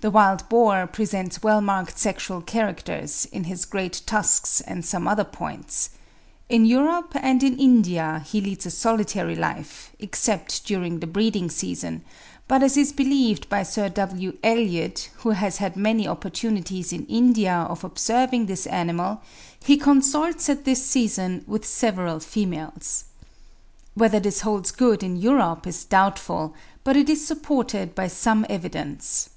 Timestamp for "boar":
0.50-0.86